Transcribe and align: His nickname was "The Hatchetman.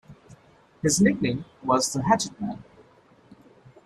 His 0.81 0.99
nickname 0.99 1.45
was 1.61 1.93
"The 1.93 1.99
Hatchetman. 1.99 2.63